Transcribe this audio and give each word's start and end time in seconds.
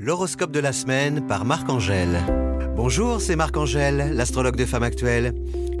L'horoscope 0.00 0.50
de 0.50 0.58
la 0.58 0.72
semaine 0.72 1.24
par 1.28 1.44
Marc-Angèle. 1.44 2.18
Bonjour, 2.74 3.20
c'est 3.20 3.36
Marc-Angèle, 3.36 4.12
l'astrologue 4.14 4.56
de 4.56 4.64
Femme 4.64 4.82
Actuelle. 4.82 5.32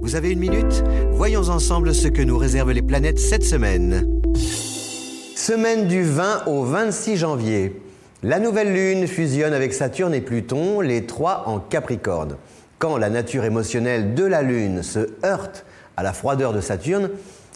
Vous 0.02 0.14
avez 0.14 0.30
une 0.30 0.38
minute? 0.38 0.84
Voyons 1.10 1.48
ensemble 1.48 1.92
ce 1.92 2.06
que 2.06 2.22
nous 2.22 2.38
réservent 2.38 2.70
les 2.70 2.80
planètes 2.80 3.18
cette 3.18 3.42
semaine. 3.42 4.22
Semaine 4.36 5.88
du 5.88 6.04
20 6.04 6.46
au 6.46 6.62
26 6.62 7.16
janvier. 7.16 7.82
La 8.22 8.38
nouvelle 8.38 8.72
lune 8.72 9.08
fusionne 9.08 9.52
avec 9.52 9.74
Saturne 9.74 10.14
et 10.14 10.20
Pluton, 10.20 10.80
les 10.80 11.06
trois 11.06 11.48
en 11.48 11.58
Capricorne. 11.58 12.36
Quand 12.78 12.96
la 12.96 13.10
nature 13.10 13.44
émotionnelle 13.44 14.14
de 14.14 14.24
la 14.24 14.42
lune 14.42 14.84
se 14.84 15.08
heurte 15.24 15.66
à 15.96 16.04
la 16.04 16.12
froideur 16.12 16.52
de 16.52 16.60
Saturne, 16.60 17.10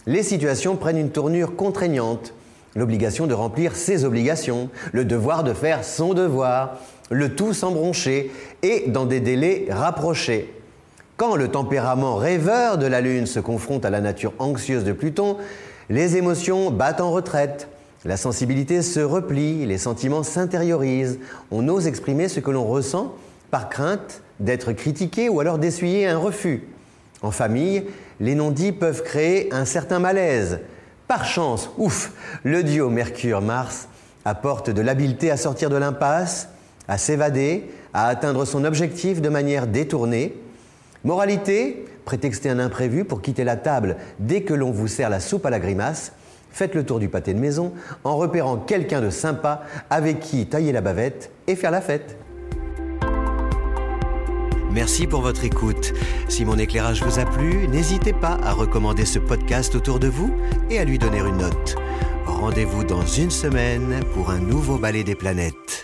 les 0.07 0.23
situations 0.23 0.75
prennent 0.75 0.97
une 0.97 1.11
tournure 1.11 1.55
contraignante 1.55 2.33
l'obligation 2.75 3.27
de 3.27 3.33
remplir 3.33 3.75
ses 3.75 4.05
obligations, 4.05 4.69
le 4.91 5.05
devoir 5.05 5.43
de 5.43 5.53
faire 5.53 5.83
son 5.83 6.13
devoir, 6.13 6.77
le 7.09 7.35
tout 7.35 7.53
sans 7.53 7.71
broncher 7.71 8.31
et 8.61 8.85
dans 8.87 9.05
des 9.05 9.19
délais 9.19 9.67
rapprochés. 9.69 10.53
Quand 11.17 11.35
le 11.35 11.49
tempérament 11.49 12.15
rêveur 12.15 12.77
de 12.77 12.85
la 12.85 13.01
Lune 13.01 13.25
se 13.25 13.39
confronte 13.39 13.85
à 13.85 13.89
la 13.89 14.01
nature 14.01 14.33
anxieuse 14.39 14.83
de 14.83 14.93
Pluton, 14.93 15.37
les 15.89 16.17
émotions 16.17 16.71
battent 16.71 17.01
en 17.01 17.11
retraite, 17.11 17.67
la 18.05 18.15
sensibilité 18.15 18.81
se 18.81 19.01
replie, 19.01 19.65
les 19.65 19.77
sentiments 19.77 20.23
s'intériorisent, 20.23 21.19
on 21.51 21.67
ose 21.67 21.87
exprimer 21.87 22.29
ce 22.29 22.39
que 22.39 22.51
l'on 22.51 22.65
ressent 22.65 23.13
par 23.51 23.69
crainte 23.69 24.21
d'être 24.39 24.71
critiqué 24.71 25.27
ou 25.27 25.41
alors 25.41 25.57
d'essuyer 25.57 26.07
un 26.07 26.17
refus. 26.17 26.63
En 27.21 27.31
famille, 27.31 27.83
les 28.21 28.35
non-dits 28.35 28.71
peuvent 28.71 29.03
créer 29.03 29.53
un 29.53 29.65
certain 29.65 29.99
malaise, 29.99 30.59
par 31.09 31.25
chance, 31.25 31.71
ouf, 31.79 32.11
le 32.43 32.61
duo 32.61 32.87
Mercure-Mars 32.91 33.87
apporte 34.25 34.69
de 34.69 34.79
l'habileté 34.79 35.31
à 35.31 35.37
sortir 35.37 35.71
de 35.71 35.75
l'impasse, 35.75 36.49
à 36.87 36.99
s'évader, 36.99 37.67
à 37.95 38.09
atteindre 38.09 38.45
son 38.45 38.63
objectif 38.63 39.19
de 39.19 39.27
manière 39.27 39.65
détournée. 39.65 40.39
Moralité, 41.03 41.83
prétexter 42.05 42.51
un 42.51 42.59
imprévu 42.59 43.05
pour 43.05 43.23
quitter 43.23 43.43
la 43.43 43.55
table 43.55 43.95
dès 44.19 44.43
que 44.43 44.53
l'on 44.53 44.69
vous 44.69 44.87
sert 44.87 45.09
la 45.09 45.19
soupe 45.19 45.47
à 45.47 45.49
la 45.49 45.59
grimace. 45.59 46.11
Faites 46.51 46.75
le 46.75 46.85
tour 46.85 46.99
du 46.99 47.09
pâté 47.09 47.33
de 47.33 47.39
maison 47.39 47.73
en 48.03 48.15
repérant 48.15 48.57
quelqu'un 48.57 49.01
de 49.01 49.09
sympa 49.09 49.63
avec 49.89 50.19
qui 50.19 50.45
tailler 50.45 50.71
la 50.71 50.81
bavette 50.81 51.31
et 51.47 51.55
faire 51.55 51.71
la 51.71 51.81
fête. 51.81 52.17
Merci 54.79 55.07
pour 55.07 55.19
votre 55.19 55.43
écoute. 55.43 55.93
Si 56.29 56.45
mon 56.45 56.57
éclairage 56.57 57.03
vous 57.03 57.19
a 57.19 57.25
plu, 57.25 57.67
n'hésitez 57.67 58.13
pas 58.13 58.39
à 58.41 58.53
recommander 58.53 59.03
ce 59.03 59.19
podcast 59.19 59.75
autour 59.75 59.99
de 59.99 60.07
vous 60.07 60.33
et 60.69 60.79
à 60.79 60.85
lui 60.85 60.97
donner 60.97 61.19
une 61.19 61.35
note. 61.35 61.75
Rendez-vous 62.25 62.85
dans 62.85 63.05
une 63.05 63.29
semaine 63.29 63.99
pour 64.13 64.29
un 64.29 64.39
nouveau 64.39 64.77
balai 64.77 65.03
des 65.03 65.15
planètes. 65.15 65.78